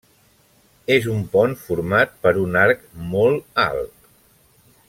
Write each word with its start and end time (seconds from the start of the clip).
És 0.95 1.09
un 1.15 1.19
pont 1.35 1.53
format 1.67 2.17
per 2.25 2.35
un 2.47 2.59
arc 2.65 2.83
molt 3.15 3.63
alt. 3.69 4.13